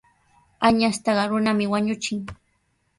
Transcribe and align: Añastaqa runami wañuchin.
Añastaqa 0.67 1.23
runami 1.29 1.65
wañuchin. 1.73 2.19